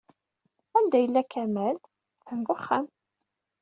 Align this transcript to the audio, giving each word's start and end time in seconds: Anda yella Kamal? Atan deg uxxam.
Anda 0.81 0.97
yella 1.01 1.23
Kamal? 1.33 1.77
Atan 2.19 2.39
deg 2.41 2.49
uxxam. 2.55 2.85